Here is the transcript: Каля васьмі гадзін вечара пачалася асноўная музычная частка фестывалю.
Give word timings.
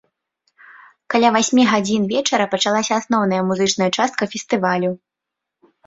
Каля 1.15 1.29
васьмі 1.35 1.63
гадзін 1.73 2.09
вечара 2.15 2.49
пачалася 2.55 2.93
асноўная 3.01 3.41
музычная 3.53 3.91
частка 4.01 4.23
фестывалю. 4.37 4.91